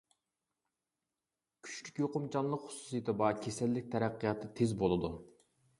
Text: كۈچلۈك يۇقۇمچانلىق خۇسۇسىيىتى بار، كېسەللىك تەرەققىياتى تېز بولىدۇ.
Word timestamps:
كۈچلۈك 1.67 2.01
يۇقۇمچانلىق 2.05 2.65
خۇسۇسىيىتى 2.67 3.17
بار، 3.23 3.39
كېسەللىك 3.45 3.95
تەرەققىياتى 3.95 4.53
تېز 4.61 4.77
بولىدۇ. 4.83 5.17